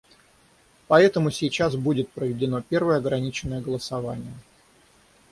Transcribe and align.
Поэтому 0.87 1.29
сейчас 1.29 1.75
будет 1.75 2.09
проведено 2.09 2.63
первое 2.63 2.97
ограниченное 2.97 3.61
голосование. 3.61 4.33